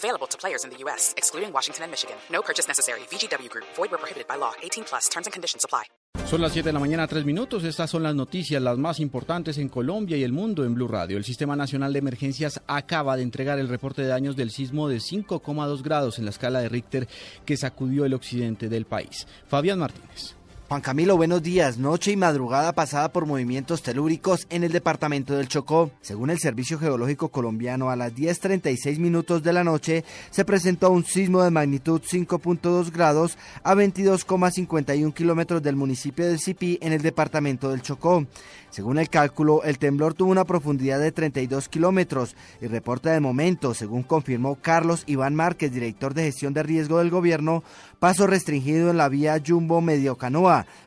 [0.00, 2.16] Available to players in the U.S., excluding Washington and Michigan.
[2.32, 3.00] No purchase necessary.
[3.10, 3.66] VGW Group.
[3.76, 4.52] Void prohibited by law.
[4.62, 5.10] 18 plus.
[5.14, 5.84] And conditions apply.
[6.26, 7.64] Son las 7 de la mañana, 3 minutos.
[7.64, 11.18] Estas son las noticias, las más importantes en Colombia y el mundo en Blue Radio.
[11.18, 14.98] El Sistema Nacional de Emergencias acaba de entregar el reporte de daños del sismo de
[14.98, 17.08] 5,2 grados en la escala de Richter
[17.44, 19.26] que sacudió el occidente del país.
[19.48, 20.36] Fabián Martínez.
[20.70, 21.78] Juan Camilo, buenos días.
[21.78, 25.90] Noche y madrugada pasada por movimientos telúricos en el departamento del Chocó.
[26.00, 31.04] Según el Servicio Geológico Colombiano, a las 10.36 minutos de la noche se presentó un
[31.04, 37.70] sismo de magnitud 5.2 grados a 22,51 kilómetros del municipio de Cipí en el departamento
[37.70, 38.24] del Chocó.
[38.70, 43.74] Según el cálculo, el temblor tuvo una profundidad de 32 kilómetros y reporta de momento,
[43.74, 47.64] según confirmó Carlos Iván Márquez, director de gestión de riesgo del gobierno,
[47.98, 50.16] paso restringido en la vía Jumbo Medio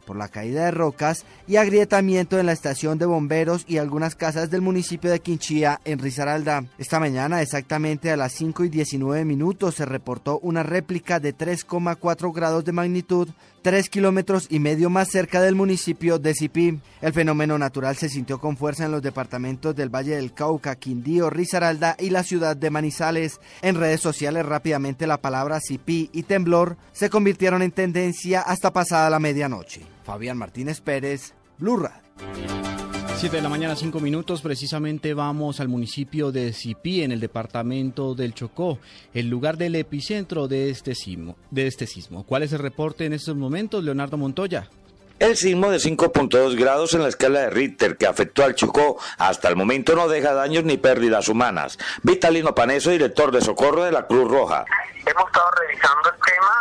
[0.05, 4.49] Por la caída de rocas y agrietamiento en la estación de bomberos y algunas casas
[4.49, 6.65] del municipio de Quinchía en Risaralda.
[6.77, 12.33] Esta mañana, exactamente a las 5 y 19 minutos, se reportó una réplica de 3,4
[12.33, 13.29] grados de magnitud,
[13.61, 16.79] 3 kilómetros y medio más cerca del municipio de Cipí.
[17.01, 21.29] El fenómeno natural se sintió con fuerza en los departamentos del Valle del Cauca, Quindío,
[21.29, 23.39] Risaralda y la ciudad de Manizales.
[23.61, 29.09] En redes sociales rápidamente la palabra Cipí y temblor se convirtieron en tendencia hasta pasada
[29.09, 29.62] la medianoche.
[30.03, 32.01] Fabián Martínez Pérez, Blue Radio.
[33.15, 34.41] 7 de la mañana, 5 minutos.
[34.41, 38.79] Precisamente vamos al municipio de Cipí, en el departamento del Chocó,
[39.13, 41.37] el lugar del epicentro de este sismo.
[41.49, 42.25] De este sismo.
[42.25, 44.67] ¿Cuál es el reporte en estos momentos, Leonardo Montoya?
[45.19, 49.47] El sismo de 5.2 grados en la escala de Richter que afectó al Chocó hasta
[49.47, 51.77] el momento no deja daños ni pérdidas humanas.
[52.01, 54.65] Vitalino Paneso, director de socorro de la Cruz Roja.
[55.05, 56.51] Hemos estado revisando el tema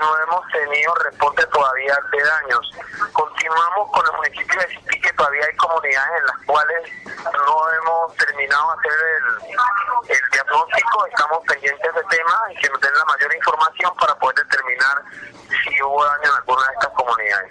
[0.00, 2.70] no hemos tenido reporte todavía de daños.
[3.12, 6.92] Continuamos con el municipio de Cipí que todavía hay comunidades en las cuales
[7.24, 11.06] no hemos terminado de hacer el, el diagnóstico.
[11.06, 15.02] Estamos pendientes del tema y que nos den la mayor información para poder determinar
[15.48, 17.50] si hubo daño en alguna de estas comunidades.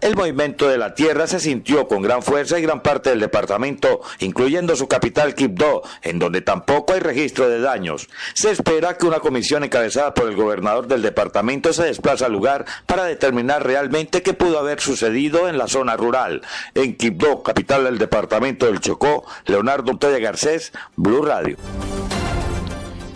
[0.00, 4.00] El movimiento de la tierra se sintió con gran fuerza en gran parte del departamento,
[4.18, 8.08] incluyendo su capital Quibdó, en donde tampoco hay registro de daños.
[8.34, 12.64] Se espera que una comisión encabezada por el gobernador del departamento se desplace al lugar
[12.86, 16.42] para determinar realmente qué pudo haber sucedido en la zona rural.
[16.74, 21.56] En Quibdó, capital del departamento del Chocó, Leonardo Montoya Garcés, Blue Radio.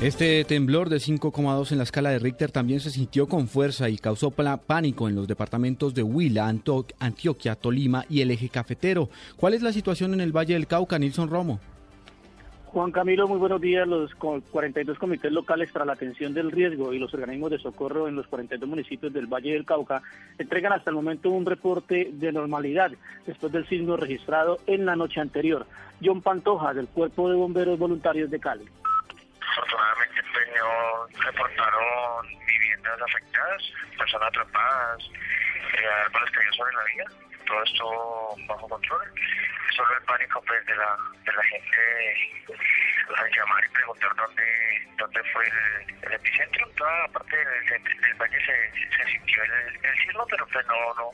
[0.00, 3.96] Este temblor de 5,2 en la escala de Richter también se sintió con fuerza y
[3.96, 9.08] causó pánico en los departamentos de Huila, Antioquia, Tolima y el eje cafetero.
[9.36, 11.60] ¿Cuál es la situación en el Valle del Cauca, Nilson Romo?
[12.66, 13.86] Juan Camilo, muy buenos días.
[13.86, 18.16] Los 42 comités locales para la atención del riesgo y los organismos de socorro en
[18.16, 20.02] los 42 municipios del Valle del Cauca
[20.36, 22.90] entregan hasta el momento un reporte de normalidad
[23.26, 25.66] después del sismo registrado en la noche anterior.
[26.04, 28.64] John Pantoja, del Cuerpo de Bomberos Voluntarios de Cali.
[31.20, 33.62] Reportaron viviendas afectadas,
[33.98, 35.02] personas atrapadas,
[35.78, 37.04] eh, árboles caídos sobre la vía,
[37.46, 39.12] todo esto bajo control.
[39.76, 41.78] Solo el pánico pues de la, de la gente
[43.16, 46.68] al llamar y preguntar dónde, dónde fue el, el epicentro.
[46.76, 50.94] Toda la parte del, del valle se, se sintió el, el sismo, pero pues no,
[50.94, 51.10] no,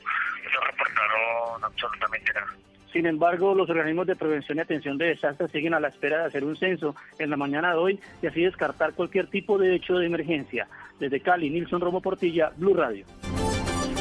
[0.52, 2.52] no reportaron absolutamente nada.
[2.92, 6.24] Sin embargo, los organismos de prevención y atención de desastres siguen a la espera de
[6.24, 9.94] hacer un censo en la mañana de hoy y así descartar cualquier tipo de hecho
[9.94, 10.66] de emergencia.
[10.98, 13.04] Desde Cali, Nilson Romo Portilla, Blue Radio.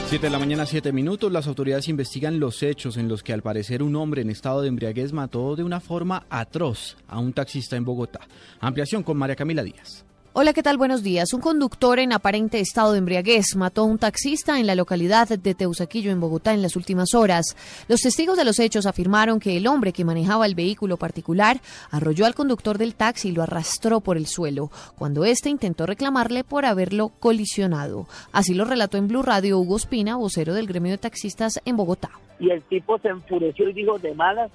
[0.10, 1.32] 7 de la mañana, 7 minutos.
[1.32, 4.68] Las autoridades investigan los hechos en los que al parecer un hombre en estado de
[4.68, 8.22] embriaguez mató de una forma atroz a un taxista en Bogotá.
[8.60, 10.09] Ampliación con María Camila Díaz.
[10.32, 10.78] Hola, ¿qué tal?
[10.78, 11.34] Buenos días.
[11.34, 15.56] Un conductor en aparente estado de embriaguez mató a un taxista en la localidad de
[15.56, 17.58] Teusaquillo, en Bogotá, en las últimas horas.
[17.88, 22.28] Los testigos de los hechos afirmaron que el hombre que manejaba el vehículo particular arrolló
[22.28, 24.70] al conductor del taxi y lo arrastró por el suelo,
[25.00, 28.06] cuando éste intentó reclamarle por haberlo colisionado.
[28.32, 32.12] Así lo relató en Blue Radio Hugo Espina, vocero del gremio de taxistas en Bogotá.
[32.40, 34.52] Y el tipo se enfureció y dijo de malas,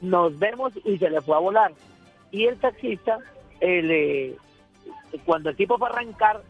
[0.00, 1.72] nos vemos y se le fue a volar.
[2.32, 3.20] Y el taxista
[3.60, 4.43] eh, le
[5.24, 6.42] cuando el tipo fue a arrancar,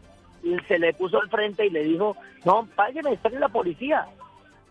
[0.67, 2.15] se le puso al frente y le dijo,
[2.45, 4.05] no, págueme, está en la policía.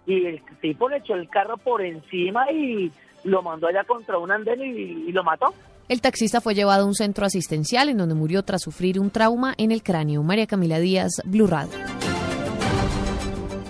[0.06, 2.92] Y el tipo le echó el carro por encima y
[3.24, 5.54] lo mandó allá contra un andén y, y lo mató.
[5.88, 9.54] El taxista fue llevado a un centro asistencial en donde murió tras sufrir un trauma
[9.58, 10.22] en el cráneo.
[10.22, 11.72] María Camila Díaz, Blue Radio.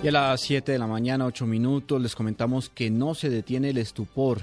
[0.01, 3.71] Y a las 7 de la mañana, 8 minutos, les comentamos que no se detiene
[3.71, 4.41] el estupor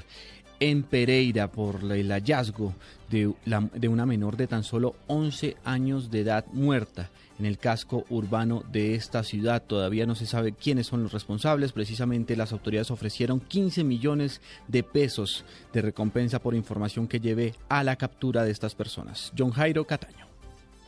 [0.62, 2.72] en Pereira por el hallazgo
[3.10, 7.10] de, una menor de tan solo 11 años de edad muerta
[7.40, 9.64] en el casco urbano de esta ciudad.
[9.66, 11.72] Todavía no se sabe quiénes son los responsables.
[11.72, 17.82] Precisamente las autoridades ofrecieron 15 millones de pesos de recompensa por información que lleve a
[17.82, 19.32] la captura de estas personas.
[19.36, 20.31] John Jairo Cataño.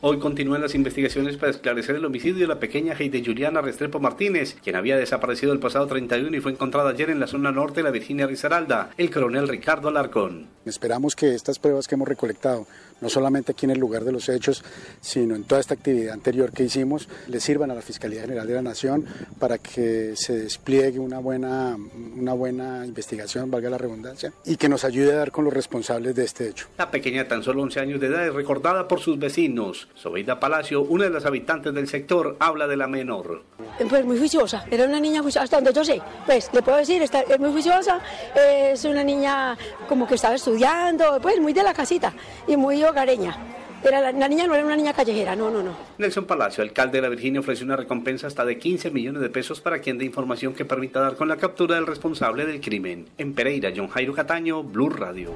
[0.01, 4.57] Hoy continúan las investigaciones para esclarecer el homicidio de la pequeña Heide Juliana Restrepo Martínez,
[4.61, 7.83] quien había desaparecido el pasado 31 y fue encontrada ayer en la zona norte de
[7.83, 10.47] la Virginia Risaralda, el coronel Ricardo Alarcón.
[10.65, 12.67] Esperamos que estas pruebas que hemos recolectado
[13.01, 14.63] no solamente aquí en el lugar de los hechos,
[15.01, 18.53] sino en toda esta actividad anterior que hicimos, le sirvan a la Fiscalía General de
[18.53, 19.05] la Nación
[19.39, 21.77] para que se despliegue una buena,
[22.15, 26.15] una buena investigación, valga la redundancia, y que nos ayude a dar con los responsables
[26.15, 26.67] de este hecho.
[26.77, 29.87] La pequeña, tan solo 11 años de edad, es recordada por sus vecinos.
[29.95, 33.43] Sobeida Palacio, una de las habitantes del sector, habla de la menor.
[33.89, 37.01] Pues muy juiciosa, era una niña juiciosa, hasta donde yo sé, pues le puedo decir,
[37.01, 37.99] está, es muy juiciosa,
[38.35, 39.57] es una niña
[39.87, 42.13] como que estaba estudiando, pues muy de la casita
[42.47, 43.37] y muy hogareña.
[43.83, 45.77] Era la, niña no era una niña callejera, no, no, no.
[45.99, 49.61] Nelson Palacio, alcalde de la Virginia, ofreció una recompensa hasta de 15 millones de pesos
[49.61, 53.05] para quien dé información que permita dar con la captura del responsable del crimen.
[53.19, 55.33] En Pereira, John Jairo Cataño, Blue Radio.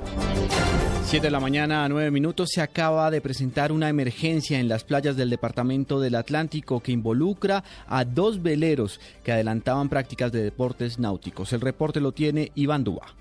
[1.03, 4.83] 7 de la mañana a 9 minutos se acaba de presentar una emergencia en las
[4.83, 10.97] playas del departamento del Atlántico que involucra a dos veleros que adelantaban prácticas de deportes
[10.97, 11.53] náuticos.
[11.53, 13.15] El reporte lo tiene Iván Dúa.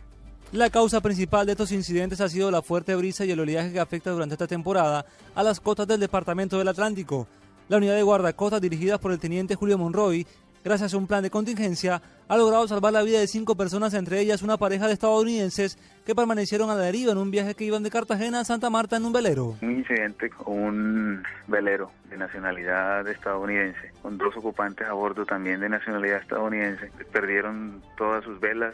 [0.53, 3.81] La causa principal de estos incidentes ha sido la fuerte brisa y el oleaje que
[3.81, 5.05] afecta durante esta temporada
[5.35, 7.29] a las costas del Departamento del Atlántico.
[7.69, 10.27] La unidad de guardacostas dirigida por el teniente Julio Monroy,
[10.65, 14.21] gracias a un plan de contingencia, ha logrado salvar la vida de cinco personas, entre
[14.21, 17.83] ellas una pareja de estadounidenses que permanecieron a la deriva en un viaje que iban
[17.83, 19.59] de Cartagena a Santa Marta en un velero.
[19.61, 25.69] Un incidente con un velero de nacionalidad estadounidense, con dos ocupantes a bordo también de
[25.69, 26.91] nacionalidad estadounidense.
[27.13, 28.73] Perdieron todas sus velas,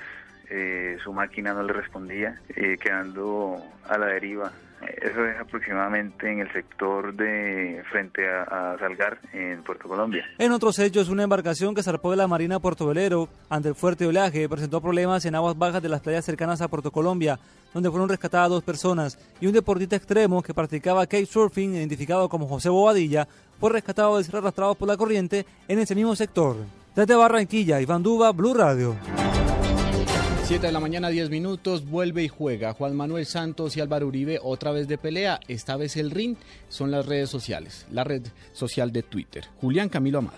[0.51, 4.53] eh, su máquina no le respondía, eh, quedando a la deriva.
[5.01, 10.27] Eso es aproximadamente en el sector de frente a, Salgar, en Puerto Colombia.
[10.39, 14.07] En otros hechos, una embarcación que zarpó de la Marina Puerto Velero ante el fuerte
[14.07, 17.39] oleaje presentó problemas en aguas bajas de las playas cercanas a Puerto Colombia,
[17.73, 22.69] donde fueron rescatadas dos personas y un deportista extremo que practicaba surfing identificado como José
[22.69, 23.27] Bobadilla,
[23.59, 26.57] fue rescatado de ser arrastrado por la corriente en ese mismo sector.
[26.95, 28.95] Desde Barranquilla, Iván Duba, Blue Radio.
[30.47, 34.39] 7 de la mañana, 10 minutos, vuelve y juega Juan Manuel Santos y Álvaro Uribe
[34.43, 35.41] otra vez de pelea.
[35.49, 36.37] Esta vez el ring
[36.69, 39.47] son las redes sociales, la red social de Twitter.
[39.63, 40.37] Julián Camilo Amado.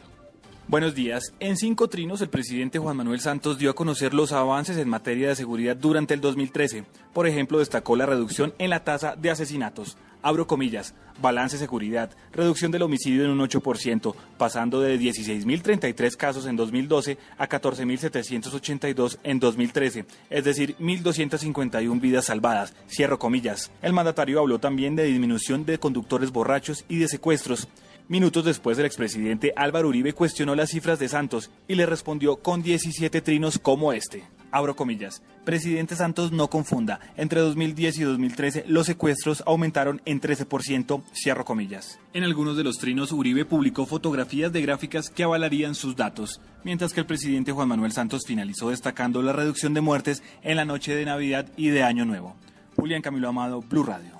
[0.68, 1.34] Buenos días.
[1.40, 5.28] En cinco trinos, el presidente Juan Manuel Santos dio a conocer los avances en materia
[5.28, 6.84] de seguridad durante el 2013.
[7.12, 12.70] Por ejemplo, destacó la reducción en la tasa de asesinatos abro comillas, balance seguridad, reducción
[12.70, 20.04] del homicidio en un 8%, pasando de 16.033 casos en 2012 a 14.782 en 2013,
[20.30, 23.70] es decir, 1.251 vidas salvadas, cierro comillas.
[23.82, 27.68] El mandatario habló también de disminución de conductores borrachos y de secuestros.
[28.08, 32.62] Minutos después, el expresidente Álvaro Uribe cuestionó las cifras de Santos y le respondió con
[32.62, 38.87] 17 trinos como este abro comillas, presidente Santos no confunda, entre 2010 y 2013 los
[38.87, 41.98] secuestros aumentaron en 13%, cierro comillas.
[42.12, 46.93] En algunos de los trinos, Uribe publicó fotografías de gráficas que avalarían sus datos, mientras
[46.93, 50.94] que el presidente Juan Manuel Santos finalizó destacando la reducción de muertes en la noche
[50.94, 52.37] de Navidad y de Año Nuevo.
[52.76, 54.15] Julián Camilo Amado, Blue Radio.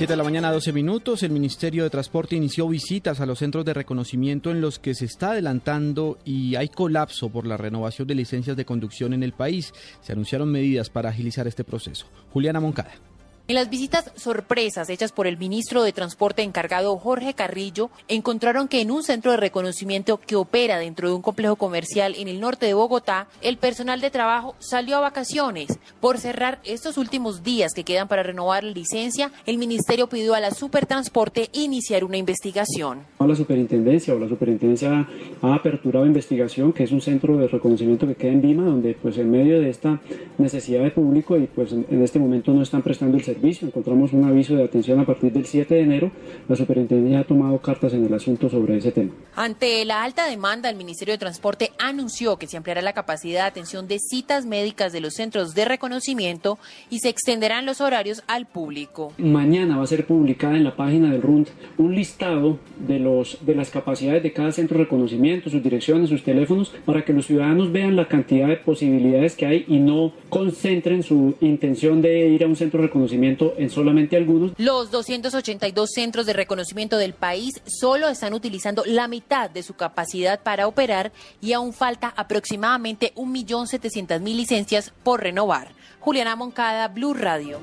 [0.00, 1.22] 7 de la mañana, 12 minutos.
[1.22, 5.04] El Ministerio de Transporte inició visitas a los centros de reconocimiento en los que se
[5.04, 9.74] está adelantando y hay colapso por la renovación de licencias de conducción en el país.
[10.00, 12.06] Se anunciaron medidas para agilizar este proceso.
[12.32, 13.09] Juliana Moncada.
[13.50, 18.80] En las visitas sorpresas hechas por el ministro de Transporte encargado Jorge Carrillo, encontraron que
[18.80, 22.66] en un centro de reconocimiento que opera dentro de un complejo comercial en el norte
[22.66, 25.80] de Bogotá, el personal de trabajo salió a vacaciones.
[26.00, 30.40] Por cerrar estos últimos días que quedan para renovar la licencia, el ministerio pidió a
[30.40, 33.00] la Supertransporte iniciar una investigación.
[33.18, 35.08] La superintendencia o la superintendencia
[35.42, 39.18] ha aperturado investigación, que es un centro de reconocimiento que queda en Lima, donde pues
[39.18, 40.00] en medio de esta
[40.38, 44.24] necesidad de público y pues en este momento no están prestando el servicio Encontramos un
[44.24, 46.10] aviso de atención a partir del 7 de enero.
[46.46, 49.12] La superintendencia ha tomado cartas en el asunto sobre ese tema.
[49.34, 53.48] Ante la alta demanda, el Ministerio de Transporte anunció que se ampliará la capacidad de
[53.48, 56.58] atención de citas médicas de los centros de reconocimiento
[56.90, 59.14] y se extenderán los horarios al público.
[59.16, 63.54] Mañana va a ser publicada en la página del RUND un listado de, los, de
[63.54, 67.72] las capacidades de cada centro de reconocimiento, sus direcciones, sus teléfonos, para que los ciudadanos
[67.72, 72.46] vean la cantidad de posibilidades que hay y no concentren su intención de ir a
[72.46, 74.52] un centro de reconocimiento reconocimiento en solamente algunos.
[74.58, 80.42] Los 282 centros de reconocimiento del país solo están utilizando la mitad de su capacidad
[80.42, 85.72] para operar y aún falta aproximadamente 1.700.000 licencias por renovar.
[86.00, 87.60] Juliana Moncada, Blue Radio.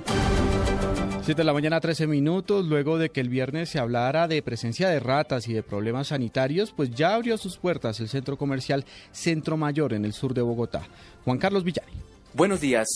[1.23, 2.65] 7 de la mañana, 13 minutos.
[2.67, 6.71] Luego de que el viernes se hablara de presencia de ratas y de problemas sanitarios,
[6.71, 10.83] pues ya abrió sus puertas el centro comercial Centro Mayor en el sur de Bogotá.
[11.25, 11.91] Juan Carlos Villani.
[12.33, 12.87] Buenos días.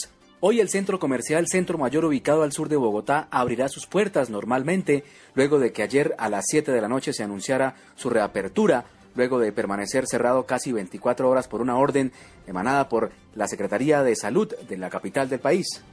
[0.43, 5.03] Hoy el centro comercial Centro Mayor ubicado al sur de Bogotá abrirá sus puertas normalmente,
[5.35, 9.37] luego de que ayer a las 7 de la noche se anunciara su reapertura, luego
[9.37, 12.11] de permanecer cerrado casi 24 horas por una orden
[12.47, 15.83] emanada por la Secretaría de Salud de la capital del país.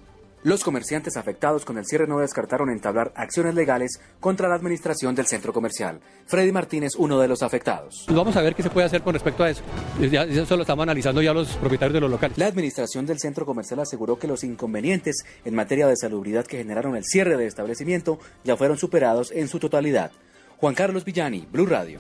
[0.45, 5.27] Los comerciantes afectados con el cierre no descartaron entablar acciones legales contra la administración del
[5.27, 6.01] centro comercial.
[6.27, 8.05] Freddy Martínez, uno de los afectados.
[8.07, 9.63] Pues vamos a ver qué se puede hacer con respecto a eso.
[10.01, 12.39] eso lo estamos analizando ya los propietarios de los locales.
[12.39, 16.95] La administración del centro comercial aseguró que los inconvenientes en materia de salubridad que generaron
[16.95, 20.13] el cierre del establecimiento ya fueron superados en su totalidad.
[20.59, 21.99] Juan Carlos Villani, Blue Radio.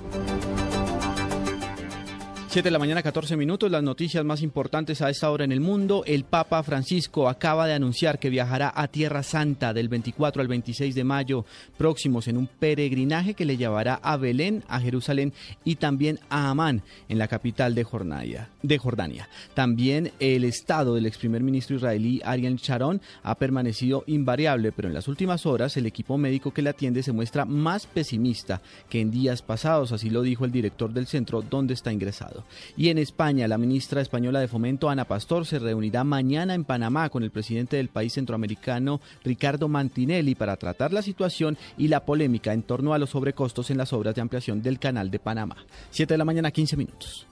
[2.49, 3.71] 7 de la mañana, 14 minutos.
[3.71, 6.03] Las noticias más importantes a esta hora en el mundo.
[6.07, 10.95] El Papa Francisco acaba de anunciar que viajará a Tierra Santa del 24 al 26
[10.95, 11.45] de mayo
[11.77, 16.83] próximos en un peregrinaje que le llevará a Belén, a Jerusalén y también a Amán,
[17.11, 18.49] en la capital de Jordania.
[18.63, 19.29] De Jordania.
[19.53, 24.95] También el estado del ex primer ministro israelí Ariel Sharon ha permanecido invariable, pero en
[24.95, 29.11] las últimas horas el equipo médico que le atiende se muestra más pesimista que en
[29.11, 32.38] días pasados, así lo dijo el director del centro donde está ingresado.
[32.77, 37.09] Y en España, la ministra española de Fomento, Ana Pastor, se reunirá mañana en Panamá
[37.09, 42.53] con el presidente del país centroamericano, Ricardo Mantinelli, para tratar la situación y la polémica
[42.53, 45.57] en torno a los sobrecostos en las obras de ampliación del canal de Panamá.
[45.91, 47.27] 7 de la mañana, 15 minutos.